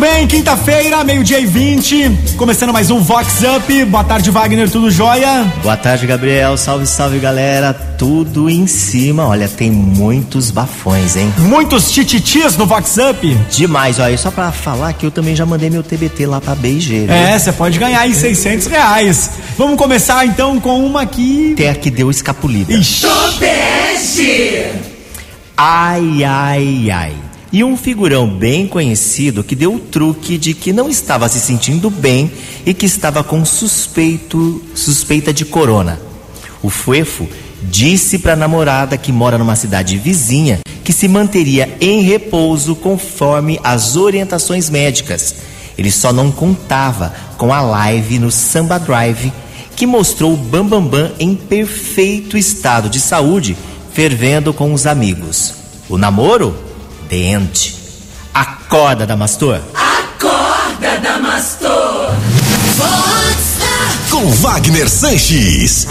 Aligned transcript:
bem, 0.00 0.26
quinta-feira, 0.26 1.04
meio-dia 1.04 1.38
e 1.38 1.44
20, 1.44 2.34
começando 2.38 2.72
mais 2.72 2.90
um 2.90 3.00
Vox 3.00 3.42
Up. 3.42 3.84
Boa 3.84 4.02
tarde, 4.02 4.30
Wagner, 4.30 4.70
tudo 4.70 4.90
jóia? 4.90 5.44
Boa 5.62 5.76
tarde, 5.76 6.06
Gabriel. 6.06 6.56
Salve, 6.56 6.86
salve, 6.86 7.18
galera. 7.18 7.74
Tudo 7.74 8.48
em 8.48 8.66
cima. 8.66 9.26
Olha, 9.26 9.46
tem 9.46 9.70
muitos 9.70 10.50
bafões, 10.50 11.16
hein? 11.16 11.30
Muitos 11.40 11.92
tititis 11.92 12.56
no 12.56 12.64
Vox 12.64 12.96
Up. 12.96 13.38
Demais, 13.50 13.98
olha, 13.98 14.16
só 14.16 14.30
pra 14.30 14.50
falar 14.50 14.94
que 14.94 15.04
eu 15.04 15.10
também 15.10 15.36
já 15.36 15.44
mandei 15.44 15.68
meu 15.68 15.82
TBT 15.82 16.24
lá 16.24 16.40
pra 16.40 16.54
BG. 16.54 17.00
Viu? 17.00 17.12
É, 17.14 17.38
você 17.38 17.52
pode 17.52 17.78
ganhar 17.78 18.00
aí 18.00 18.14
600 18.14 18.68
reais. 18.68 19.30
Vamos 19.58 19.76
começar 19.76 20.24
então 20.24 20.58
com 20.58 20.82
uma 20.82 21.04
que. 21.04 21.52
Até 21.52 21.74
que 21.74 21.90
deu 21.90 22.10
escapulida. 22.10 22.72
Ixi. 22.72 23.06
Ai, 25.58 26.24
ai, 26.24 26.90
ai. 26.90 27.29
E 27.52 27.64
um 27.64 27.76
figurão 27.76 28.28
bem 28.28 28.68
conhecido 28.68 29.42
que 29.42 29.56
deu 29.56 29.74
o 29.74 29.80
truque 29.80 30.38
de 30.38 30.54
que 30.54 30.72
não 30.72 30.88
estava 30.88 31.28
se 31.28 31.40
sentindo 31.40 31.90
bem 31.90 32.30
e 32.64 32.72
que 32.72 32.86
estava 32.86 33.24
com 33.24 33.44
suspeito, 33.44 34.62
suspeita 34.74 35.32
de 35.32 35.44
corona. 35.44 36.00
O 36.62 36.70
Fuefo 36.70 37.28
disse 37.62 38.18
para 38.18 38.34
a 38.34 38.36
namorada 38.36 38.96
que 38.96 39.10
mora 39.10 39.36
numa 39.36 39.56
cidade 39.56 39.98
vizinha 39.98 40.60
que 40.84 40.92
se 40.92 41.08
manteria 41.08 41.76
em 41.80 42.02
repouso 42.02 42.76
conforme 42.76 43.58
as 43.64 43.96
orientações 43.96 44.70
médicas. 44.70 45.34
Ele 45.76 45.90
só 45.90 46.12
não 46.12 46.30
contava 46.30 47.12
com 47.36 47.52
a 47.52 47.60
live 47.60 48.18
no 48.20 48.30
Samba 48.30 48.78
Drive 48.78 49.32
que 49.74 49.86
mostrou 49.86 50.34
o 50.34 50.36
Bambambam 50.36 50.82
Bam 50.82 51.08
Bam 51.08 51.12
em 51.18 51.34
perfeito 51.34 52.36
estado 52.36 52.90
de 52.90 53.00
saúde, 53.00 53.56
fervendo 53.92 54.52
com 54.52 54.74
os 54.74 54.86
amigos. 54.86 55.54
O 55.88 55.96
namoro? 55.96 56.69
End. 57.12 57.74
Acorda, 58.32 59.06
Damastor. 59.06 59.60
Acorda, 59.74 60.98
Damastor. 61.02 62.14
Com 64.10 64.30
Wagner 64.42 64.88
Sanches. 64.88 65.86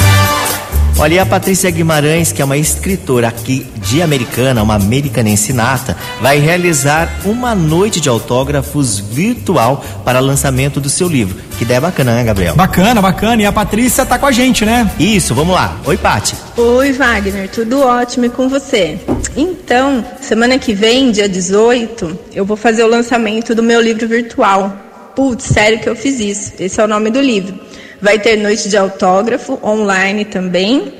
Olha, 1.01 1.13
e 1.13 1.19
a 1.19 1.25
Patrícia 1.25 1.71
Guimarães, 1.71 2.33
que 2.33 2.41
é 2.41 2.45
uma 2.45 2.57
escritora 2.57 3.29
aqui 3.29 3.65
de 3.77 4.01
Americana, 4.01 4.61
uma 4.61 4.75
americanense 4.75 5.53
nata, 5.53 5.95
vai 6.19 6.39
realizar 6.39 7.21
uma 7.23 7.55
noite 7.55 8.01
de 8.01 8.09
autógrafos 8.09 8.99
virtual 8.99 9.81
para 10.03 10.19
lançamento 10.19 10.81
do 10.81 10.89
seu 10.89 11.07
livro. 11.07 11.37
Que 11.57 11.63
ideia 11.63 11.79
bacana, 11.79 12.15
né, 12.15 12.25
Gabriel? 12.25 12.53
Bacana, 12.53 13.01
bacana. 13.01 13.41
E 13.41 13.45
a 13.45 13.51
Patrícia 13.51 14.05
tá 14.05 14.19
com 14.19 14.25
a 14.25 14.31
gente, 14.33 14.65
né? 14.65 14.91
Isso, 14.99 15.33
vamos 15.33 15.55
lá. 15.55 15.77
Oi, 15.85 15.95
Pati. 15.95 16.35
Oi, 16.57 16.91
Wagner, 16.91 17.49
tudo 17.49 17.79
ótimo 17.79 18.25
e 18.25 18.29
com 18.29 18.49
você? 18.49 18.99
Então, 19.37 20.03
semana 20.19 20.59
que 20.59 20.73
vem, 20.73 21.13
dia 21.13 21.29
18, 21.29 22.19
eu 22.35 22.43
vou 22.43 22.57
fazer 22.57 22.83
o 22.83 22.87
lançamento 22.87 23.55
do 23.55 23.63
meu 23.63 23.79
livro 23.79 24.05
virtual. 24.05 24.75
Putz, 25.15 25.45
sério 25.45 25.79
que 25.79 25.87
eu 25.87 25.95
fiz 25.95 26.19
isso. 26.19 26.53
Esse 26.59 26.81
é 26.81 26.83
o 26.83 26.87
nome 26.89 27.09
do 27.09 27.21
livro. 27.21 27.68
Vai 28.01 28.17
ter 28.17 28.37
noite 28.37 28.69
de 28.69 28.77
autógrafo 28.77 29.59
online 29.63 30.23
também, 30.23 30.93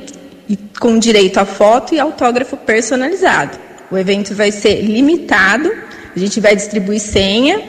com 0.80 1.00
direito 1.00 1.38
a 1.40 1.46
foto 1.46 1.96
e 1.96 2.00
autógrafo 2.00 2.58
personalizado. 2.58 3.58
O 3.90 3.98
evento 3.98 4.36
vai 4.36 4.52
ser 4.52 4.82
limitado, 4.82 5.72
a 6.16 6.20
gente 6.20 6.40
vai 6.40 6.56
distribuir 6.56 7.00
senha, 7.00 7.62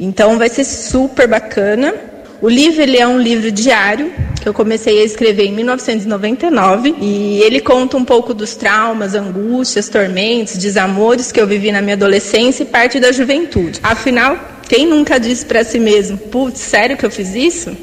então 0.00 0.36
vai 0.36 0.48
ser 0.48 0.64
super 0.64 1.28
bacana. 1.28 1.94
O 2.42 2.48
livro 2.48 2.82
ele 2.82 2.98
é 2.98 3.06
um 3.06 3.18
livro 3.18 3.50
diário 3.50 4.12
que 4.42 4.48
eu 4.48 4.52
comecei 4.52 5.00
a 5.00 5.04
escrever 5.04 5.44
em 5.44 5.52
1999 5.52 6.94
e 7.00 7.40
ele 7.42 7.60
conta 7.60 7.96
um 7.96 8.04
pouco 8.04 8.34
dos 8.34 8.54
traumas, 8.54 9.14
angústias, 9.14 9.88
tormentos, 9.88 10.56
desamores 10.56 11.32
que 11.32 11.40
eu 11.40 11.46
vivi 11.46 11.72
na 11.72 11.80
minha 11.80 11.94
adolescência 11.94 12.62
e 12.62 12.66
parte 12.66 13.00
da 13.00 13.12
juventude. 13.12 13.80
Afinal, 13.82 14.38
quem 14.68 14.86
nunca 14.86 15.18
disse 15.18 15.46
para 15.46 15.64
si 15.64 15.78
mesmo, 15.78 16.18
putz, 16.18 16.60
sério 16.60 16.96
que 16.96 17.06
eu 17.06 17.10
fiz 17.10 17.34
isso? 17.34 17.76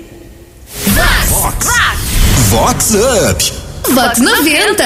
Vox. 1.29 1.67
Vox 2.50 2.94
Up. 2.95 3.53
Vox 3.94 4.19
90. 4.19 4.84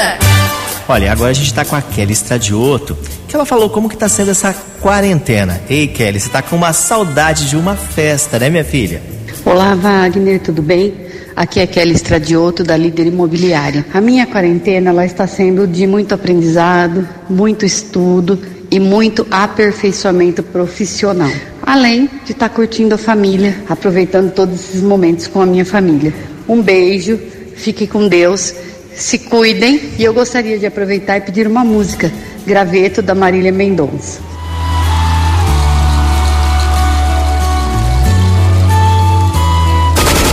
Olha, 0.90 1.12
agora 1.12 1.32
a 1.32 1.34
gente 1.34 1.54
tá 1.54 1.64
com 1.64 1.76
a 1.76 1.82
Kelly 1.82 2.12
Stradioto, 2.12 2.98
que 3.28 3.36
ela 3.36 3.46
falou 3.46 3.70
como 3.70 3.88
que 3.88 3.96
tá 3.96 4.10
sendo 4.10 4.32
essa 4.32 4.54
quarentena. 4.82 5.62
Ei, 5.70 5.88
Kelly, 5.88 6.20
você 6.20 6.30
tá 6.30 6.42
com 6.42 6.58
uma 6.58 6.74
saudade 6.74 7.50
de 7.50 7.56
uma 7.56 7.76
festa, 7.76 8.38
né, 8.38 8.50
minha 8.50 8.66
filha? 8.66 9.02
Olá, 9.46 9.76
Wagner, 9.76 10.42
tudo 10.42 10.62
bem? 10.62 10.94
Aqui 11.36 11.62
é 11.62 11.68
Kelly 11.68 11.94
Stradioto, 11.94 12.64
da 12.64 12.76
Líder 12.76 13.08
Imobiliária. 13.08 13.86
A 13.94 14.02
minha 14.02 14.28
quarentena 14.28 14.90
ela 14.90 15.06
está 15.06 15.26
sendo 15.26 15.66
de 15.66 15.88
muito 15.88 16.14
aprendizado, 16.14 17.08
muito 17.30 17.66
estudo 17.66 18.38
e 18.70 18.78
muito 18.80 19.26
aperfeiçoamento 19.32 20.44
profissional. 20.44 21.32
Além 21.68 22.10
de 22.24 22.32
estar 22.32 22.48
curtindo 22.48 22.96
a 22.96 22.98
família, 22.98 23.62
aproveitando 23.68 24.32
todos 24.32 24.58
esses 24.58 24.82
momentos 24.82 25.28
com 25.28 25.42
a 25.42 25.46
minha 25.46 25.66
família. 25.66 26.14
Um 26.48 26.62
beijo, 26.62 27.20
fique 27.58 27.86
com 27.86 28.08
Deus, 28.08 28.56
se 28.96 29.20
cuidem 29.20 29.92
e 30.00 30.04
eu 30.06 30.14
gostaria 30.14 30.58
de 30.58 30.66
aproveitar 30.66 31.18
e 31.18 31.22
pedir 31.22 31.46
uma 31.46 31.66
música, 31.66 32.10
Graveto 32.46 33.02
da 33.02 33.14
Marília 33.14 33.52
Mendonça. 33.52 34.22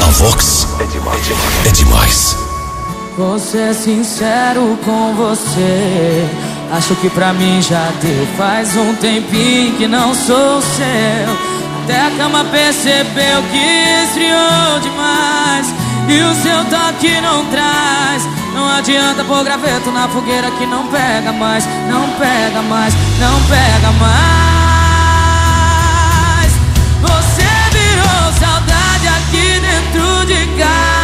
A 0.02 0.10
Vox 0.12 0.68
é 0.78 0.84
demais. 0.84 1.26
É 1.66 1.72
demais. 1.72 2.36
Vou 3.18 3.40
ser 3.40 3.74
sincero 3.74 4.78
com 4.84 5.14
você. 5.16 6.43
Acho 6.76 6.96
que 6.96 7.08
pra 7.08 7.32
mim 7.32 7.62
já 7.62 7.88
deu. 8.02 8.26
Faz 8.36 8.76
um 8.76 8.96
tempinho 8.96 9.76
que 9.76 9.86
não 9.86 10.12
sou 10.12 10.60
seu. 10.60 11.54
Até 11.84 12.00
a 12.00 12.10
cama 12.18 12.44
percebeu 12.46 13.44
que 13.52 14.02
esfriou 14.02 14.80
demais. 14.82 15.72
E 16.08 16.20
o 16.20 16.34
seu 16.34 16.64
toque 16.64 17.20
não 17.20 17.44
traz. 17.46 18.28
Não 18.54 18.68
adianta 18.68 19.22
pôr 19.22 19.44
graveto 19.44 19.92
na 19.92 20.08
fogueira 20.08 20.50
que 20.50 20.66
não 20.66 20.88
pega 20.88 21.30
mais. 21.32 21.64
Não 21.88 22.08
pega 22.18 22.60
mais, 22.62 22.92
não 23.20 23.40
pega 23.42 23.92
mais. 24.00 24.14
Você 27.02 27.46
virou 27.70 28.32
saudade 28.40 29.06
aqui 29.06 29.60
dentro 29.60 30.26
de 30.26 30.44
casa. 30.58 31.03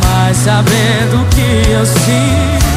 sabendo 0.33 1.27
que 1.29 1.71
eu 1.71 1.85
sinto. 1.85 2.71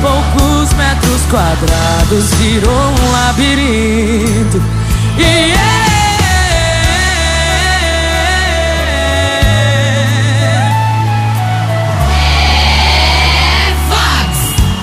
Poucos 0.00 0.72
metros 0.74 1.22
quadrados 1.30 2.34
virou 2.34 2.72
um 2.72 3.12
labirinto. 3.12 4.62
E 5.18 5.50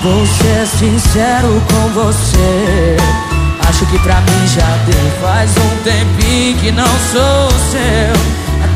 Vou 0.02 0.24
ser 0.26 0.66
sincero 0.66 1.62
com 1.70 1.88
você. 1.90 2.96
Acho 3.68 3.84
que 3.86 3.98
pra 3.98 4.20
mim 4.20 4.46
já 4.46 4.76
deu. 4.86 5.10
Faz 5.20 5.50
um 5.50 5.76
tempinho 5.82 6.56
que 6.58 6.70
não 6.70 6.86
sou 6.86 7.50
seu. 7.70 8.47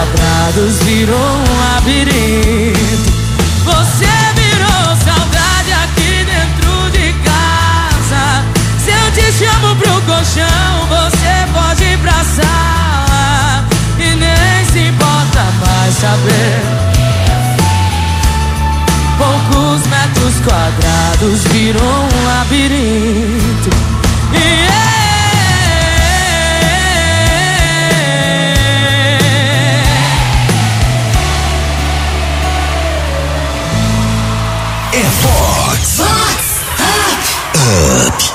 quadrados 0.00 0.78
virou 0.84 1.16
um 1.16 1.74
labirinto. 1.74 3.10
Você 3.64 4.06
virou 4.34 4.96
saudade 5.04 5.72
aqui 5.84 6.24
dentro 6.24 6.90
de 6.90 7.12
casa. 7.22 8.44
Se 8.82 8.90
eu 8.90 9.12
te 9.12 9.32
chamo 9.32 9.76
pro 9.76 10.00
colchão, 10.02 10.86
você 10.88 11.46
pode 11.52 11.84
ir 11.84 11.98
pra 11.98 12.24
sala. 12.24 13.64
E 13.98 14.14
nem 14.14 14.64
se 14.72 14.88
importa 14.88 15.44
mais 15.60 15.94
saber. 15.94 16.62
Poucos 19.18 19.86
metros 19.86 20.34
quadrados 20.44 21.44
virou 21.52 21.82
um 21.82 22.26
labirinto. 22.26 23.49
É 34.92 35.02
Fox. 35.02 36.00
Up. 38.08 38.30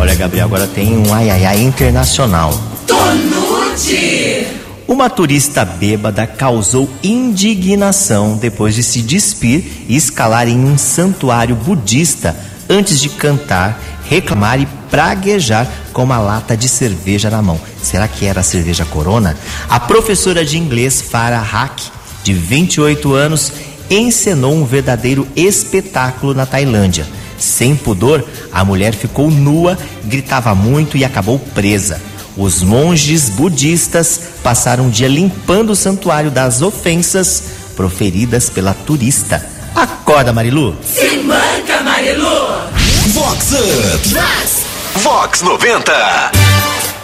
Olha, 0.00 0.14
Gabriel, 0.14 0.46
agora 0.46 0.66
tem 0.66 0.96
um 0.96 1.12
ai 1.12 1.28
ai 1.28 1.44
ai 1.44 1.60
internacional. 1.60 2.58
Tonute. 2.86 4.46
Uma 4.86 5.10
turista 5.10 5.66
bêbada 5.66 6.26
causou 6.26 6.88
indignação 7.02 8.38
depois 8.38 8.74
de 8.74 8.82
se 8.82 9.02
despir 9.02 9.62
e 9.86 9.94
escalar 9.94 10.48
em 10.48 10.58
um 10.64 10.78
santuário 10.78 11.54
budista 11.54 12.34
antes 12.66 12.98
de 12.98 13.10
cantar, 13.10 13.78
reclamar 14.08 14.58
e 14.58 14.66
praguejar 14.90 15.70
com 15.92 16.02
uma 16.02 16.18
lata 16.18 16.56
de 16.56 16.66
cerveja 16.66 17.28
na 17.28 17.42
mão. 17.42 17.60
Será 17.82 18.08
que 18.08 18.24
era 18.24 18.40
a 18.40 18.42
cerveja 18.42 18.86
Corona? 18.86 19.36
A 19.68 19.78
professora 19.78 20.46
de 20.46 20.56
inglês 20.56 21.02
Farah 21.02 21.42
Hack, 21.42 21.78
de 22.24 22.32
28 22.32 23.12
anos, 23.12 23.52
encenou 23.90 24.54
um 24.54 24.64
verdadeiro 24.64 25.26
espetáculo 25.36 26.34
na 26.34 26.46
Tailândia. 26.46 27.06
Sem 27.38 27.76
pudor, 27.76 28.24
a 28.52 28.64
mulher 28.64 28.94
ficou 28.94 29.30
nua, 29.30 29.78
gritava 30.04 30.54
muito 30.54 30.96
e 30.96 31.04
acabou 31.04 31.38
presa. 31.38 32.00
Os 32.36 32.62
monges 32.62 33.28
budistas 33.28 34.20
passaram 34.42 34.84
um 34.84 34.90
dia 34.90 35.08
limpando 35.08 35.70
o 35.70 35.76
santuário 35.76 36.30
das 36.30 36.62
ofensas 36.62 37.42
proferidas 37.76 38.48
pela 38.50 38.74
turista. 38.74 39.44
Acorda, 39.74 40.32
Marilu! 40.32 40.76
Se 40.82 41.18
manca, 41.18 41.82
Marilu. 41.82 42.68
Vox 43.12 43.52
Up. 43.52 44.08
Vox. 44.08 44.62
Vox 45.02 45.42
90. 45.42 45.92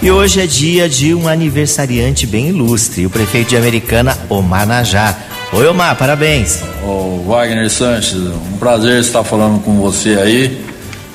E 0.02 0.10
hoje 0.10 0.40
é 0.40 0.46
dia 0.46 0.88
de 0.88 1.14
um 1.14 1.28
aniversariante 1.28 2.26
bem 2.26 2.48
ilustre, 2.48 3.06
o 3.06 3.10
prefeito 3.10 3.50
de 3.50 3.56
Americana, 3.56 4.18
Omar 4.28 4.66
Najar. 4.66 5.33
Oi, 5.56 5.68
Omar, 5.68 5.96
parabéns. 5.96 6.64
Ô 6.82 7.22
Wagner 7.28 7.70
Sanches, 7.70 8.18
um 8.18 8.58
prazer 8.58 8.98
estar 9.00 9.22
falando 9.22 9.62
com 9.62 9.80
você 9.80 10.18
aí. 10.18 10.64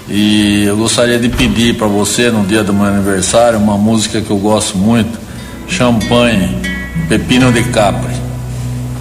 E 0.07 0.63
eu 0.63 0.77
gostaria 0.77 1.19
de 1.19 1.27
pedir 1.27 1.75
para 1.75 1.87
você, 1.87 2.31
no 2.31 2.45
dia 2.45 2.63
do 2.63 2.73
meu 2.73 2.85
aniversário, 2.85 3.59
uma 3.59 3.77
música 3.77 4.21
que 4.21 4.31
eu 4.31 4.37
gosto 4.37 4.77
muito: 4.77 5.19
Champanhe, 5.67 6.57
Pepino 7.09 7.51
de 7.51 7.63
Capri. 7.65 8.15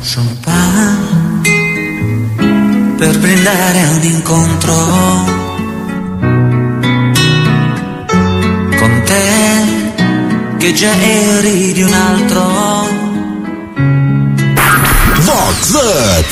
Champagne 0.03 1.09
per 2.99 3.17
brindare 3.19 3.81
a 3.81 3.91
un 3.91 4.03
incontro 4.03 4.75
con 8.77 9.03
te 9.05 10.57
che 10.59 10.73
già 10.73 10.93
eri 11.01 11.73
di 11.75 11.83
un 11.83 11.93
altro. 11.93 12.78
Vox 15.39 15.75
Up. 15.77 16.29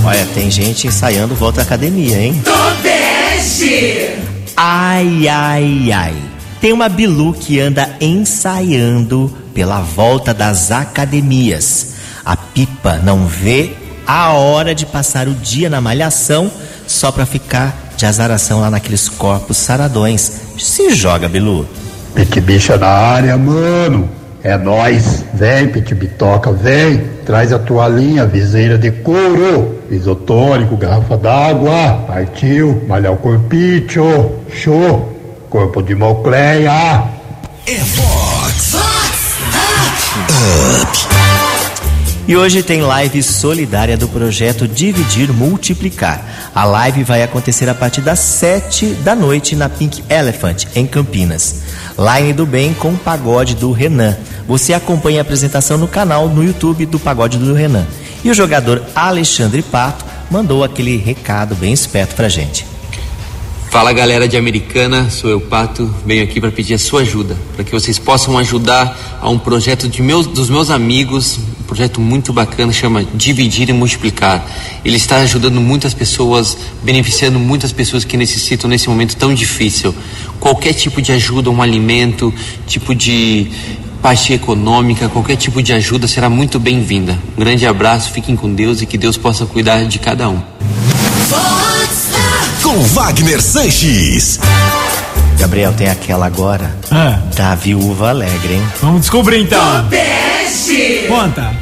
Olha, 0.02 0.26
tem 0.34 0.50
gente 0.50 0.86
ensaiando 0.86 1.34
volta 1.34 1.60
à 1.60 1.62
academia, 1.62 2.18
hein? 2.18 2.42
Tobeste. 2.42 4.16
Ai, 4.56 5.28
ai, 5.28 5.92
ai. 5.92 6.14
Tem 6.58 6.72
uma 6.72 6.88
Bilu 6.88 7.34
que 7.34 7.60
anda 7.60 7.96
ensaiando 8.00 9.30
pela 9.52 9.82
volta 9.82 10.32
das 10.32 10.70
academias. 10.72 11.92
A 12.24 12.34
pipa 12.34 12.96
não 13.04 13.26
vê 13.26 13.74
a 14.06 14.32
hora 14.32 14.74
de 14.74 14.86
passar 14.86 15.28
o 15.28 15.34
dia 15.34 15.68
na 15.68 15.82
malhação 15.82 16.50
só 16.86 17.12
pra 17.12 17.26
ficar 17.26 17.92
de 17.94 18.06
azaração 18.06 18.62
lá 18.62 18.70
naqueles 18.70 19.06
corpos 19.10 19.58
saradões. 19.58 20.32
Se 20.58 20.94
joga, 20.94 21.28
Bilu. 21.28 21.68
Pit 22.14 22.40
bicha 22.40 22.78
na 22.78 22.88
área, 22.88 23.36
mano. 23.36 24.23
É 24.44 24.58
nós. 24.58 25.24
Vem, 25.32 25.68
Pit 25.68 25.94
Bitoca, 25.94 26.52
vem. 26.52 26.98
Traz 27.24 27.50
a 27.50 27.58
toalhinha, 27.58 28.26
viseira 28.26 28.76
de 28.76 28.90
couro, 28.90 29.80
isotônico, 29.90 30.76
garrafa 30.76 31.16
d'água. 31.16 32.04
Partiu, 32.06 32.84
malhar 32.86 33.14
o 33.14 33.16
corpício. 33.16 34.32
Show. 34.50 35.10
Corpo 35.48 35.82
de 35.82 35.94
mocleia. 35.94 37.04
É. 37.66 37.80
E 42.26 42.34
hoje 42.34 42.62
tem 42.62 42.80
live 42.80 43.22
solidária 43.22 43.98
do 43.98 44.08
projeto 44.08 44.66
Dividir 44.66 45.30
Multiplicar. 45.30 46.50
A 46.54 46.64
live 46.64 47.04
vai 47.04 47.22
acontecer 47.22 47.68
a 47.68 47.74
partir 47.74 48.00
das 48.00 48.18
7 48.18 48.86
da 49.04 49.14
noite 49.14 49.54
na 49.54 49.68
Pink 49.68 50.02
Elephant, 50.08 50.64
em 50.74 50.86
Campinas. 50.86 51.64
Line 51.98 52.32
do 52.32 52.46
Bem 52.46 52.72
com 52.72 52.94
o 52.94 52.96
pagode 52.96 53.54
do 53.54 53.72
Renan. 53.72 54.16
Você 54.48 54.72
acompanha 54.72 55.20
a 55.20 55.22
apresentação 55.22 55.76
no 55.76 55.86
canal 55.86 56.26
no 56.30 56.42
YouTube 56.42 56.86
do 56.86 56.98
Pagode 56.98 57.36
do 57.36 57.52
Renan. 57.52 57.86
E 58.24 58.30
o 58.30 58.34
jogador 58.34 58.82
Alexandre 58.94 59.60
Pato 59.60 60.06
mandou 60.30 60.64
aquele 60.64 60.96
recado 60.96 61.54
bem 61.54 61.74
esperto 61.74 62.14
pra 62.14 62.30
gente. 62.30 62.66
Fala 63.68 63.92
galera 63.92 64.26
de 64.26 64.36
Americana, 64.36 65.10
sou 65.10 65.28
eu 65.28 65.40
Pato, 65.40 65.92
venho 66.06 66.22
aqui 66.22 66.40
para 66.40 66.52
pedir 66.52 66.74
a 66.74 66.78
sua 66.78 67.00
ajuda, 67.00 67.36
para 67.54 67.64
que 67.64 67.72
vocês 67.72 67.98
possam 67.98 68.38
ajudar 68.38 69.18
a 69.20 69.28
um 69.28 69.36
projeto 69.38 69.88
de 69.88 70.00
meus, 70.00 70.26
dos 70.26 70.48
meus 70.48 70.70
amigos, 70.70 71.40
um 71.64 71.66
projeto 71.66 71.98
muito 71.98 72.32
bacana, 72.32 72.72
chama 72.72 73.04
Dividir 73.14 73.70
e 73.70 73.72
Multiplicar. 73.72 74.46
Ele 74.84 74.96
está 74.96 75.16
ajudando 75.16 75.60
muitas 75.60 75.94
pessoas, 75.94 76.56
beneficiando 76.82 77.38
muitas 77.38 77.72
pessoas 77.72 78.04
que 78.04 78.18
necessitam 78.18 78.68
nesse 78.68 78.88
momento 78.88 79.16
tão 79.16 79.34
difícil. 79.34 79.94
Qualquer 80.38 80.74
tipo 80.74 81.00
de 81.00 81.10
ajuda, 81.12 81.50
um 81.50 81.62
alimento, 81.62 82.32
tipo 82.66 82.94
de 82.94 83.50
parte 84.02 84.34
econômica, 84.34 85.08
qualquer 85.08 85.36
tipo 85.36 85.62
de 85.62 85.72
ajuda 85.72 86.06
será 86.06 86.28
muito 86.28 86.60
bem-vinda. 86.60 87.18
Um 87.34 87.40
grande 87.40 87.66
abraço, 87.66 88.12
fiquem 88.12 88.36
com 88.36 88.54
Deus 88.54 88.82
e 88.82 88.86
que 88.86 88.98
Deus 88.98 89.16
possa 89.16 89.46
cuidar 89.46 89.84
de 89.86 89.98
cada 89.98 90.28
um. 90.28 90.42
Com 92.62 92.78
Wagner 92.82 93.40
Sanches. 93.40 94.38
Gabriel, 95.38 95.72
tem 95.72 95.88
aquela 95.88 96.26
agora 96.26 96.74
Ah, 96.90 97.18
da 97.34 97.54
viúva 97.54 98.10
alegre, 98.10 98.54
hein? 98.54 98.62
vamos 98.80 99.02
descobrir 99.02 99.40
então. 99.42 99.86
Conta. 101.08 101.52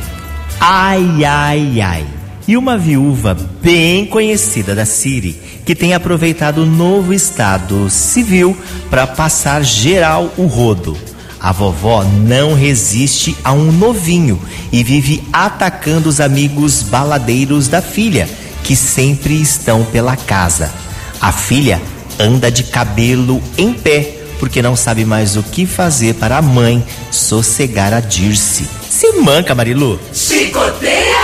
Ai, 0.60 1.24
ai, 1.24 1.80
ai. 1.80 2.06
E 2.46 2.56
uma 2.56 2.76
viúva 2.76 3.36
bem 3.62 4.04
conhecida 4.06 4.74
da 4.74 4.84
Siri, 4.84 5.40
que 5.64 5.74
tem 5.74 5.94
aproveitado 5.94 6.58
o 6.62 6.66
novo 6.66 7.12
estado 7.14 7.88
civil 7.88 8.56
para 8.90 9.06
passar 9.06 9.62
geral 9.64 10.32
o 10.36 10.46
rodo. 10.46 10.96
A 11.40 11.50
vovó 11.50 12.04
não 12.04 12.54
resiste 12.54 13.36
a 13.42 13.52
um 13.52 13.72
novinho 13.72 14.40
e 14.70 14.84
vive 14.84 15.22
atacando 15.32 16.08
os 16.08 16.20
amigos 16.20 16.82
baladeiros 16.82 17.66
da 17.68 17.82
filha, 17.82 18.28
que 18.62 18.76
sempre 18.76 19.40
estão 19.40 19.84
pela 19.84 20.16
casa. 20.16 20.70
A 21.20 21.32
filha 21.32 21.80
anda 22.19 22.50
de 22.50 22.64
cabelo 22.64 23.42
em 23.57 23.73
pé, 23.73 24.19
porque 24.38 24.62
não 24.62 24.75
sabe 24.75 25.04
mais 25.04 25.37
o 25.37 25.42
que 25.42 25.66
fazer 25.66 26.14
para 26.14 26.38
a 26.38 26.42
mãe 26.42 26.85
sossegar 27.11 27.92
a 27.92 28.00
Dirce. 28.00 28.66
Se 28.88 29.12
manca, 29.12 29.54
Marilu. 29.54 29.99
Chicoteia 30.12 31.16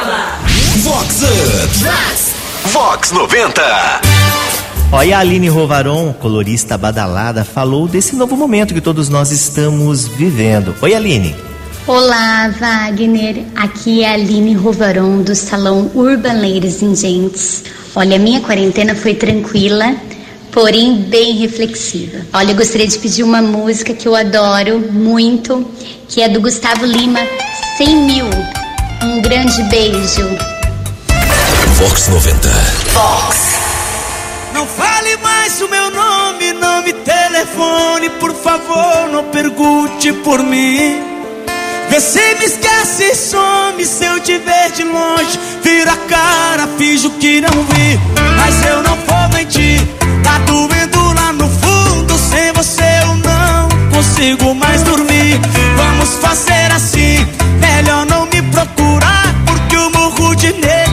ela. 0.00 0.40
Vox 0.82 1.22
Up. 1.22 1.78
Vox. 1.78 2.34
Vox 2.72 3.12
90. 3.12 3.62
Olha, 4.92 5.16
a 5.16 5.20
Aline 5.20 5.48
Rovaron, 5.48 6.12
colorista 6.12 6.78
badalada, 6.78 7.44
falou 7.44 7.88
desse 7.88 8.14
novo 8.14 8.36
momento 8.36 8.72
que 8.72 8.80
todos 8.80 9.08
nós 9.08 9.32
estamos 9.32 10.06
vivendo. 10.06 10.74
Oi, 10.80 10.94
Aline. 10.94 11.34
Olá, 11.86 12.48
Wagner. 12.48 13.44
Aqui 13.56 14.02
é 14.02 14.10
a 14.10 14.14
Aline 14.14 14.54
Rovaron 14.54 15.22
do 15.22 15.34
Salão 15.34 15.90
Urban 15.94 16.40
Ladies 16.40 16.82
and 16.82 16.94
Gents. 16.94 17.64
Olha, 17.94 18.16
a 18.16 18.18
minha 18.18 18.40
quarentena 18.40 18.94
foi 18.94 19.14
tranquila, 19.14 19.94
porém 20.54 20.94
bem 20.94 21.36
reflexiva. 21.36 22.24
Olha, 22.32 22.52
eu 22.52 22.56
gostaria 22.56 22.86
de 22.86 22.96
pedir 22.96 23.24
uma 23.24 23.42
música 23.42 23.92
que 23.92 24.06
eu 24.06 24.14
adoro 24.14 24.78
muito, 24.78 25.68
que 26.08 26.22
é 26.22 26.28
do 26.28 26.40
Gustavo 26.40 26.86
Lima, 26.86 27.18
100 27.76 27.96
mil. 27.96 28.26
Um 29.02 29.20
grande 29.20 29.60
beijo. 29.64 30.28
Vox 31.76 32.08
90. 32.08 32.48
Não 34.54 34.64
fale 34.64 35.16
mais 35.16 35.60
o 35.60 35.68
meu 35.68 35.90
nome, 35.90 36.52
não 36.52 36.82
me 36.84 36.92
telefone, 36.92 38.08
por 38.20 38.32
favor, 38.32 39.08
não 39.10 39.24
pergunte 39.24 40.12
por 40.12 40.40
mim. 40.40 41.02
Vê 41.90 42.00
se 42.00 42.34
me 42.36 42.44
esquece 42.44 43.02
e 43.02 43.14
some 43.16 43.84
se 43.84 44.04
eu 44.04 44.20
te 44.20 44.38
ver 44.38 44.70
de 44.72 44.84
longe. 44.84 45.38
Vira 45.62 45.92
a 45.92 45.96
cara, 45.96 46.68
finjo 46.78 47.10
que 47.18 47.40
não 47.40 47.50
vi, 47.50 47.98
mas 48.36 48.64
eu 48.66 48.82
não 48.84 48.96
vou 48.96 49.28
mentir. 49.36 49.83
Doendo 50.46 51.12
lá 51.14 51.32
no 51.32 51.48
fundo, 51.48 52.18
sem 52.18 52.52
você 52.52 52.84
eu 53.02 53.16
não 53.16 53.68
consigo 53.90 54.54
mais 54.54 54.82
dormir. 54.82 55.40
Vamos 55.76 56.14
fazer 56.14 56.72
assim, 56.72 57.26
melhor 57.60 58.06
não 58.06 58.26
me 58.26 58.42
procurar, 58.42 59.34
porque 59.46 59.76
eu 59.76 59.90
morro 59.90 60.34
de 60.34 60.52
medo 60.52 60.83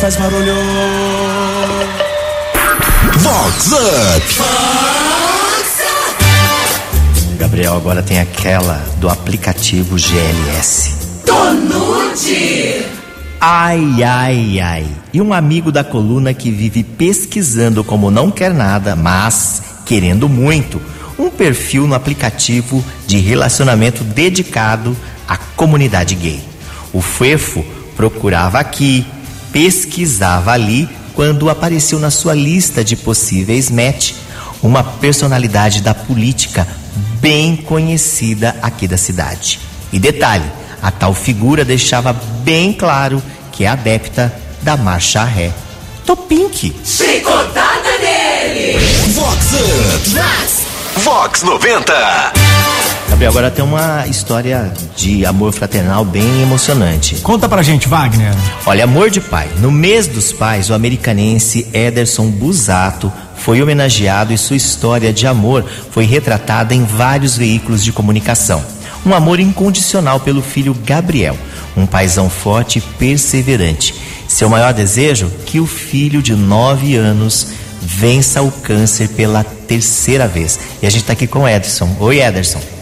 faz 0.00 0.16
barulho. 0.16 0.54
Vox 3.18 3.72
Up. 3.72 4.26
Gabriel 7.38 7.76
agora 7.76 8.02
tem 8.02 8.20
aquela 8.20 8.84
do 8.98 9.08
aplicativo 9.08 9.98
GLS. 9.98 11.22
Tonute. 11.24 12.84
Ai, 13.40 14.02
ai, 14.02 14.60
ai. 14.60 14.86
E 15.12 15.20
um 15.20 15.32
amigo 15.32 15.72
da 15.72 15.84
coluna 15.84 16.34
que 16.34 16.50
vive 16.50 16.82
pesquisando 16.82 17.82
como 17.84 18.10
não 18.10 18.30
quer 18.30 18.52
nada, 18.52 18.96
mas 18.96 19.62
querendo 19.84 20.28
muito, 20.28 20.80
um 21.18 21.30
perfil 21.30 21.86
no 21.86 21.94
aplicativo 21.94 22.84
de 23.06 23.18
relacionamento 23.18 24.04
dedicado 24.04 24.96
à 25.28 25.36
comunidade 25.36 26.14
gay. 26.14 26.42
O 26.92 27.00
Fefo 27.00 27.64
procurava 27.96 28.58
aqui, 28.58 29.06
pesquisava 29.56 30.52
ali, 30.52 30.86
quando 31.14 31.48
apareceu 31.48 31.98
na 31.98 32.10
sua 32.10 32.34
lista 32.34 32.84
de 32.84 32.94
possíveis 32.94 33.70
match 33.70 34.12
uma 34.62 34.84
personalidade 34.84 35.80
da 35.80 35.94
política 35.94 36.68
bem 37.22 37.56
conhecida 37.56 38.54
aqui 38.60 38.86
da 38.86 38.98
cidade. 38.98 39.58
E 39.90 39.98
detalhe, 39.98 40.44
a 40.82 40.90
tal 40.90 41.14
figura 41.14 41.64
deixava 41.64 42.12
bem 42.12 42.70
claro 42.70 43.22
que 43.50 43.64
é 43.64 43.68
adepta 43.68 44.30
da 44.60 44.76
marcha 44.76 45.24
ré. 45.24 45.50
Topink. 46.04 46.76
Chicotada 46.84 47.98
nele. 48.02 48.78
Vox. 49.14 49.46
Vox 51.02 51.42
90. 51.42 52.55
Gabriel, 53.16 53.30
agora 53.30 53.50
tem 53.50 53.64
uma 53.64 54.06
história 54.06 54.70
de 54.94 55.24
amor 55.24 55.50
fraternal 55.50 56.04
bem 56.04 56.42
emocionante. 56.42 57.14
Conta 57.22 57.48
pra 57.48 57.62
gente, 57.62 57.88
Wagner. 57.88 58.34
Olha, 58.66 58.84
amor 58.84 59.08
de 59.08 59.22
pai. 59.22 59.48
No 59.58 59.70
mês 59.70 60.06
dos 60.06 60.34
pais, 60.34 60.68
o 60.68 60.74
americanense 60.74 61.66
Ederson 61.72 62.28
Busato 62.28 63.10
foi 63.34 63.62
homenageado 63.62 64.34
e 64.34 64.38
sua 64.38 64.56
história 64.56 65.14
de 65.14 65.26
amor 65.26 65.64
foi 65.90 66.04
retratada 66.04 66.74
em 66.74 66.84
vários 66.84 67.38
veículos 67.38 67.82
de 67.82 67.90
comunicação. 67.90 68.62
Um 69.06 69.14
amor 69.14 69.40
incondicional 69.40 70.20
pelo 70.20 70.42
filho 70.42 70.76
Gabriel, 70.84 71.38
um 71.74 71.86
paizão 71.86 72.28
forte 72.28 72.80
e 72.80 72.82
perseverante. 72.82 73.94
Seu 74.28 74.50
maior 74.50 74.74
desejo? 74.74 75.32
Que 75.46 75.58
o 75.58 75.66
filho 75.66 76.20
de 76.20 76.34
nove 76.34 76.96
anos 76.96 77.48
vença 77.80 78.42
o 78.42 78.52
câncer 78.52 79.08
pela 79.08 79.42
terceira 79.42 80.28
vez. 80.28 80.58
E 80.82 80.86
a 80.86 80.90
gente 80.90 81.04
tá 81.04 81.14
aqui 81.14 81.26
com 81.26 81.44
o 81.44 81.48
Ederson. 81.48 81.96
Oi, 81.98 82.20
Ederson. 82.20 82.75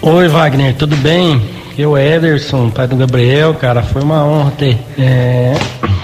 Oi, 0.00 0.28
Wagner, 0.28 0.76
tudo 0.76 0.96
bem? 0.96 1.42
Eu, 1.76 1.98
Ederson, 1.98 2.70
pai 2.70 2.86
do 2.86 2.94
Gabriel, 2.94 3.52
cara, 3.54 3.82
foi 3.82 4.00
uma 4.00 4.24
honra 4.24 4.52
ter 4.52 4.78
é, 4.96 5.54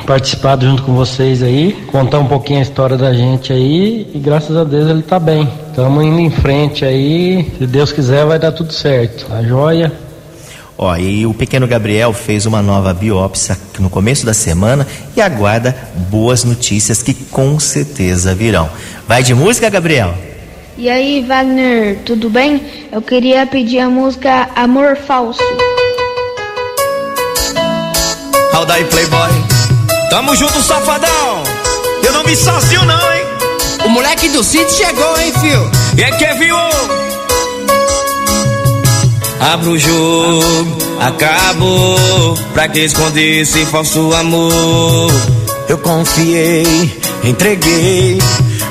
participado 0.05 0.67
junto 0.67 0.83
com 0.83 0.95
vocês 0.95 1.45
aí, 1.45 1.73
contar 1.93 2.19
um 2.19 2.27
pouquinho 2.27 2.59
a 2.59 2.63
história 2.63 2.97
da 2.97 3.15
gente 3.15 3.53
aí 3.53 4.11
e 4.13 4.19
graças 4.19 4.57
a 4.57 4.65
Deus 4.65 4.91
ele 4.91 5.03
tá 5.03 5.21
bem. 5.21 5.49
Estamos 5.69 6.05
indo 6.05 6.19
em 6.19 6.29
frente 6.29 6.85
aí, 6.85 7.53
se 7.57 7.67
Deus 7.69 7.93
quiser 7.93 8.27
vai 8.27 8.39
dar 8.39 8.51
tudo 8.51 8.73
certo. 8.73 9.27
Tá 9.27 9.41
joia? 9.45 9.93
Ó, 10.77 10.97
e 10.97 11.25
o 11.25 11.33
pequeno 11.33 11.67
Gabriel 11.69 12.13
fez 12.13 12.47
uma 12.47 12.61
nova 12.61 12.93
biópsia 12.93 13.57
no 13.79 13.89
começo 13.89 14.27
da 14.27 14.35
semana 14.35 14.85
e 15.17 15.21
aguarda 15.21 15.75
boas 16.11 16.43
notícias 16.43 17.01
que 17.01 17.15
com 17.15 17.61
certeza 17.61 18.35
virão. 18.35 18.69
Vai 19.07 19.23
de 19.23 19.35
música, 19.35 19.71
Gabriel? 19.71 20.34
E 20.76 20.90
aí, 20.90 21.23
Wagner, 21.23 21.99
tudo 22.04 22.28
bem? 22.28 22.61
Eu 22.90 23.00
queria 23.00 23.47
pedir 23.47 23.78
a 23.78 23.88
música 23.88 24.49
Amor 24.57 24.97
Falso. 24.97 25.40
Aldair 28.52 28.85
Playboy. 28.88 29.31
Tamo 30.11 30.35
junto, 30.35 30.61
safadão. 30.61 31.45
Eu 32.04 32.12
não 32.12 32.25
me 32.25 32.35
sozinho, 32.35 32.85
não, 32.87 33.12
hein? 33.12 33.23
O 33.85 33.88
moleque 33.88 34.28
do 34.31 34.43
sítio 34.43 34.69
chegou, 34.71 35.21
hein, 35.21 35.33
fio? 35.40 35.71
E 35.97 36.02
aí, 36.02 36.12
quem 36.19 36.38
viu? 36.38 36.57
Abra 39.40 39.71
o 39.71 39.78
jogo, 39.78 40.78
acabou. 41.00 42.37
Pra 42.52 42.66
que 42.66 42.81
esconder 42.81 43.43
esse 43.43 43.64
falso 43.66 44.12
amor? 44.12 45.12
Eu 45.69 45.78
confiei, 45.78 46.64
entreguei 47.23 48.19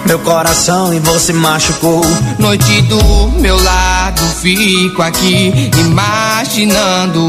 meu 0.05 0.19
coração 0.19 0.93
e 0.93 0.99
você 0.99 1.33
machucou. 1.33 2.01
Noite 2.39 2.81
do 2.83 3.29
meu 3.39 3.61
lado, 3.61 4.21
fico 4.41 5.01
aqui 5.01 5.71
imaginando. 5.79 7.27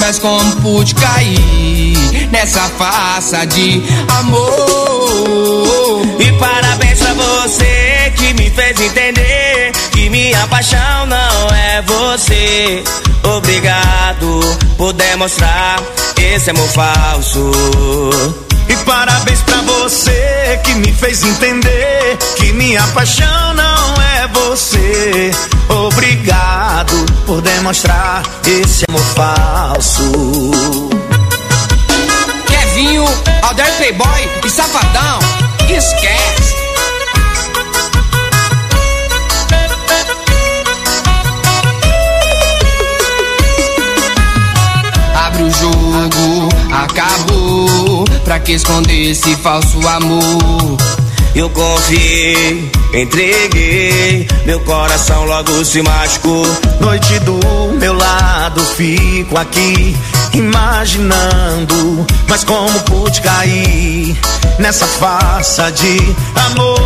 Mas 0.00 0.18
como 0.18 0.56
pude 0.56 0.94
cair 0.94 2.28
nessa 2.30 2.62
farsa 2.70 3.46
de 3.46 3.82
amor? 4.18 6.02
E 6.18 6.32
parabéns 6.38 6.98
pra 6.98 7.14
você 7.14 8.12
que 8.16 8.34
me 8.34 8.50
fez 8.50 8.80
entender 8.80 9.72
que 9.92 10.08
minha 10.08 10.46
paixão 10.46 11.06
não 11.06 11.48
é 11.54 11.82
você. 11.82 12.82
Obrigado 13.36 14.40
por 14.76 14.92
demonstrar 14.92 15.82
esse 16.16 16.50
amor 16.50 16.68
falso. 16.68 18.45
E 18.68 18.76
parabéns 18.84 19.42
pra 19.42 19.60
você 19.62 20.60
que 20.64 20.74
me 20.74 20.92
fez 20.92 21.22
entender 21.22 22.18
que 22.36 22.52
minha 22.52 22.82
paixão 22.88 23.54
não 23.54 24.02
é 24.02 24.28
você. 24.28 25.30
Obrigado 25.68 27.06
por 27.26 27.40
demonstrar 27.40 28.22
esse 28.44 28.84
amor 28.88 29.04
falso. 29.14 30.10
Kevinho, 32.46 33.04
Alder 33.42 33.72
Playboy 33.76 34.28
e 34.44 34.50
Safadão, 34.50 35.18
que 48.46 48.52
esconder 48.52 49.10
esse 49.10 49.34
falso 49.36 49.86
amor? 49.88 50.76
Eu 51.34 51.50
confiei, 51.50 52.70
entreguei, 52.94 54.28
meu 54.44 54.60
coração 54.60 55.24
logo 55.24 55.64
se 55.64 55.82
machucou. 55.82 56.46
Noite 56.80 57.18
do 57.20 57.40
meu 57.76 57.92
lado, 57.92 58.60
fico 58.76 59.36
aqui 59.36 59.96
imaginando, 60.32 62.06
mas 62.28 62.44
como 62.44 62.78
pude 62.84 63.20
cair 63.20 64.16
nessa 64.60 64.86
farsa 64.86 65.72
de 65.72 65.98
amor? 66.52 66.76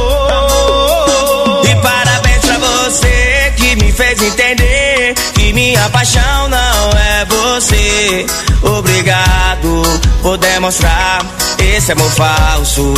E 1.70 1.74
parabéns 1.82 2.38
pra 2.38 2.56
você 2.56 3.52
que 3.56 3.76
me 3.76 3.92
fez 3.92 4.22
entender 4.22 5.12
que 5.34 5.52
minha 5.52 5.90
paixão 5.90 6.48
não 6.48 6.90
é 6.98 7.26
você. 7.26 8.24
Obrigado 8.62 9.82
por 10.22 10.36
demonstrar 10.38 11.24
esse 11.58 11.92
amor 11.92 12.10
falso. 12.10 12.92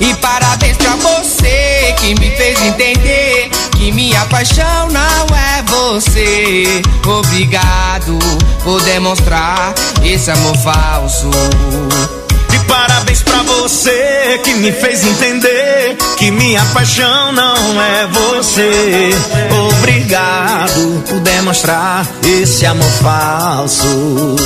E 0.00 0.14
parabéns 0.14 0.76
pra 0.78 0.96
você 0.96 1.94
que 1.98 2.14
me 2.18 2.30
fez 2.30 2.60
entender 2.62 3.50
que 3.76 3.92
minha 3.92 4.24
paixão 4.26 4.88
não 4.90 5.26
é 5.36 5.62
você. 5.62 6.82
Obrigado 7.06 8.18
por 8.64 8.80
demonstrar 8.82 9.74
esse 10.02 10.30
amor 10.30 10.56
falso. 10.58 11.30
Parabéns 12.70 13.20
pra 13.22 13.42
você 13.42 14.40
que 14.44 14.54
me 14.54 14.70
fez 14.70 15.04
entender 15.04 15.96
que 16.16 16.30
minha 16.30 16.64
paixão 16.66 17.32
não 17.32 17.82
é 17.82 18.06
você. 18.06 19.10
Obrigado 19.68 21.02
por 21.08 21.18
demonstrar 21.18 22.06
esse 22.24 22.64
amor 22.64 22.88
falso. 23.02 24.36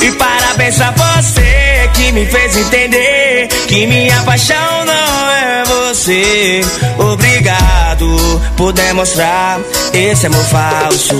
E 0.00 0.12
parabéns 0.12 0.76
pra 0.76 0.92
você 0.92 1.90
que 1.94 2.12
me 2.12 2.24
fez 2.26 2.56
entender 2.56 3.48
que 3.66 3.86
minha 3.88 4.22
paixão 4.22 4.84
não 4.84 5.30
é 5.30 5.64
você. 5.64 6.60
Obrigado 6.96 8.40
por 8.56 8.72
demonstrar 8.72 9.58
esse 9.92 10.26
amor 10.26 10.44
falso. 10.44 11.16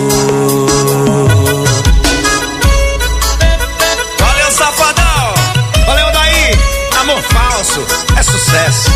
Sucesso. 8.45 8.91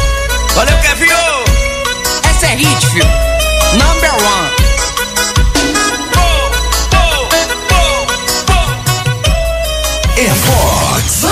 Valeu, 0.54 0.76
Kevin! 0.78 1.08
Essa 2.28 2.46
é 2.46 2.54
hit, 2.54 2.86
filho. 2.88 3.06
Number 3.72 4.12
one. 4.14 4.68
É 10.16 10.28
Fox. 10.34 11.24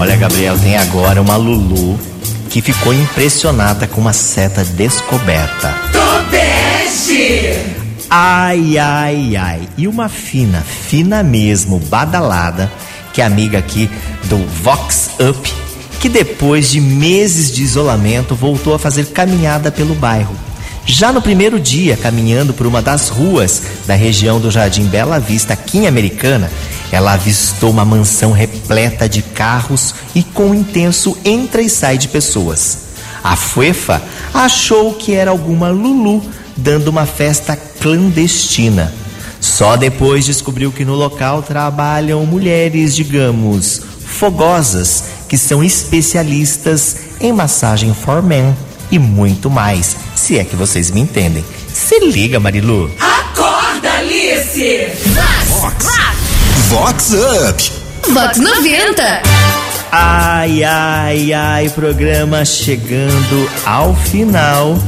Olha, 0.00 0.16
Gabriel, 0.16 0.58
tem 0.58 0.76
agora 0.76 1.20
uma 1.20 1.36
Lulu 1.36 1.98
que 2.50 2.60
ficou 2.60 2.92
impressionada 2.92 3.86
com 3.86 4.00
uma 4.00 4.12
seta 4.12 4.64
descoberta. 4.64 5.74
Tobeste! 5.92 7.58
Ai, 8.10 8.78
ai, 8.78 9.36
ai. 9.36 9.68
E 9.76 9.86
uma 9.86 10.08
fina, 10.08 10.62
fina 10.62 11.22
mesmo, 11.22 11.78
badalada, 11.78 12.70
que 13.14 13.22
é 13.22 13.24
amiga 13.24 13.58
aqui 13.58 13.88
do 14.24 14.36
Vox 14.62 15.10
Up, 15.20 15.54
que 16.00 16.08
depois 16.08 16.70
de 16.70 16.80
meses 16.80 17.50
de 17.50 17.62
isolamento 17.62 18.34
voltou 18.34 18.74
a 18.74 18.78
fazer 18.78 19.06
caminhada 19.06 19.70
pelo 19.70 19.94
bairro. 19.94 20.36
Já 20.84 21.12
no 21.12 21.22
primeiro 21.22 21.58
dia, 21.58 21.96
caminhando 21.96 22.52
por 22.52 22.66
uma 22.66 22.82
das 22.82 23.08
ruas 23.08 23.62
da 23.86 23.94
região 23.94 24.38
do 24.38 24.50
Jardim 24.50 24.84
Bela 24.84 25.18
Vista, 25.18 25.54
aqui 25.54 25.78
em 25.78 25.86
Americana, 25.86 26.50
ela 26.92 27.12
avistou 27.12 27.70
uma 27.70 27.84
mansão 27.84 28.32
repleta 28.32 29.08
de 29.08 29.22
carros 29.22 29.94
e 30.14 30.22
com 30.22 30.50
um 30.50 30.54
intenso 30.54 31.16
entra 31.24 31.62
e 31.62 31.70
sai 31.70 31.96
de 31.96 32.08
pessoas. 32.08 32.78
A 33.22 33.36
Fuefa 33.36 34.02
achou 34.34 34.92
que 34.92 35.14
era 35.14 35.30
alguma 35.30 35.70
Lulu 35.70 36.22
dando 36.56 36.88
uma 36.88 37.06
festa 37.06 37.56
clandestina. 37.56 38.92
Só 39.44 39.76
depois 39.76 40.24
descobriu 40.24 40.72
que 40.72 40.86
no 40.86 40.94
local 40.94 41.42
trabalham 41.42 42.24
mulheres, 42.24 42.96
digamos, 42.96 43.78
fogosas, 44.06 45.04
que 45.28 45.36
são 45.36 45.62
especialistas 45.62 46.96
em 47.20 47.30
massagem 47.30 47.92
for 47.92 48.22
men 48.22 48.56
e 48.90 48.98
muito 48.98 49.50
mais, 49.50 49.96
se 50.16 50.38
é 50.38 50.44
que 50.44 50.56
vocês 50.56 50.90
me 50.90 51.02
entendem. 51.02 51.44
Se 51.70 52.00
liga, 52.00 52.40
Marilu. 52.40 52.90
Acorda, 52.98 53.92
Alice! 53.98 54.88
Vox. 55.60 55.86
Vox 56.70 57.12
Up. 57.12 57.72
Vox 58.14 58.38
90! 58.38 59.22
Ai, 59.92 60.64
ai, 60.64 61.32
ai, 61.34 61.68
programa 61.68 62.46
chegando 62.46 63.50
ao 63.66 63.94
final, 63.94 64.78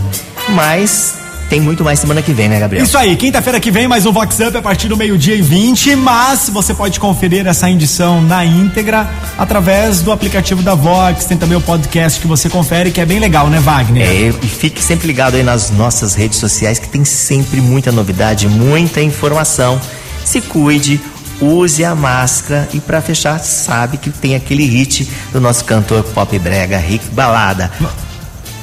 mas 0.49 1.26
tem 1.49 1.61
muito 1.61 1.85
mais 1.85 1.99
semana 1.99 2.23
que 2.23 2.33
vem, 2.33 2.49
né, 2.49 2.59
Gabriel? 2.59 2.85
Isso 2.85 2.99
aí, 2.99 3.15
quinta-feira 3.17 3.61
que 3.61 3.71
vem 3.71 3.87
mais 3.87 4.05
um 4.05 4.13
Vox 4.13 4.39
Up 4.41 4.57
a 4.57 4.63
partir 4.63 4.89
do 4.89 4.97
meio-dia 4.97 5.37
e 5.37 5.43
20, 5.43 5.95
mas 5.97 6.49
você 6.49 6.75
pode 6.75 6.99
conferir 6.99 7.47
essa 7.47 7.71
edição 7.71 8.21
na 8.21 8.45
íntegra 8.45 9.09
através 9.39 10.01
do 10.03 10.11
aplicativo 10.11 10.63
da 10.63 10.75
Vox, 10.75 11.25
tem 11.25 11.37
também 11.37 11.57
o 11.57 11.61
podcast 11.61 12.21
que 12.21 12.27
você 12.27 12.49
confere, 12.49 12.91
que 12.91 13.01
é 13.01 13.07
bem 13.07 13.19
legal, 13.19 13.49
né, 13.49 13.61
Wagner? 13.61 14.07
É, 14.07 14.29
e 14.29 14.49
fique 14.49 14.83
sempre 14.83 15.07
ligado 15.07 15.37
aí 15.37 15.43
nas 15.43 15.71
nossas 15.71 16.15
redes 16.15 16.39
sociais 16.39 16.79
que 16.79 16.89
tem 16.89 17.05
sempre 17.05 17.61
muita 17.61 17.93
novidade, 17.93 18.49
muita 18.49 19.01
informação. 19.01 19.81
Se 20.25 20.41
cuide, 20.41 21.01
use 21.41 21.85
a 21.85 21.95
máscara 21.95 22.69
e 22.73 22.81
pra 22.81 23.01
fechar, 23.01 23.39
sabe 23.39 23.99
que 23.99 24.11
tem 24.11 24.35
aquele 24.35 24.65
hit 24.65 25.09
do 25.33 25.41
nosso 25.41 25.65
cantor 25.65 26.03
pop 26.03 26.39
brega 26.39 26.79
Rick 26.79 27.09
Balada. 27.11 27.71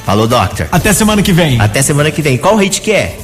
Falou, 0.06 0.28
Doctor. 0.28 0.68
Até 0.72 0.92
semana 0.94 1.22
que 1.22 1.32
vem. 1.32 1.60
Até 1.60 1.82
semana 1.82 2.12
que 2.12 2.22
vem. 2.22 2.38
Qual 2.38 2.58
hit 2.58 2.82
que 2.82 2.92
é? 2.92 3.18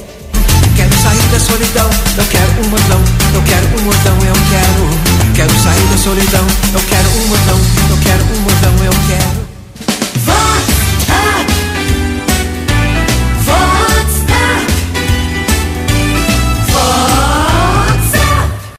Quero 0.76 0.94
sair 0.94 1.28
da 1.30 1.38
solidão, 1.38 1.90
eu 2.16 2.24
quero 2.24 2.50
um 2.52 2.68
mundão, 2.70 3.00
eu 3.34 3.42
quero 3.42 3.66
um 3.66 3.82
mundão, 3.82 4.16
eu 4.26 4.34
quero. 4.50 5.34
Quero 5.34 5.62
sair 5.62 5.86
da 5.90 5.96
solidão, 5.98 6.46
eu 6.72 6.80
quero 6.88 7.08
um 7.10 7.28
mundão, 7.28 7.60
eu 7.90 7.98
quero 8.02 8.24
um 8.24 8.40
mundão, 8.40 8.84
eu 8.84 8.92
quero. 9.08 9.39